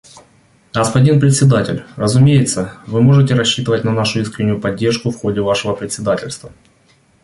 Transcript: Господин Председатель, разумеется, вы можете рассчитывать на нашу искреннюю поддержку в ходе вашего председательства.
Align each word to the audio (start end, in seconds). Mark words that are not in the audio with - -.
Господин 0.73 1.19
Председатель, 1.19 1.83
разумеется, 1.95 2.73
вы 2.87 3.03
можете 3.03 3.35
рассчитывать 3.35 3.83
на 3.83 3.91
нашу 3.91 4.21
искреннюю 4.21 4.59
поддержку 4.59 5.11
в 5.11 5.19
ходе 5.19 5.41
вашего 5.41 5.75
председательства. 5.75 6.51